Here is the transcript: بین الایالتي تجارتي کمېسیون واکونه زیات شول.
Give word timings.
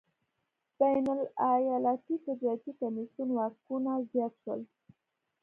بین 0.77 1.05
الایالتي 1.47 2.15
تجارتي 2.25 2.71
کمېسیون 2.79 3.29
واکونه 3.33 3.91
زیات 4.11 4.33
شول. 4.43 4.61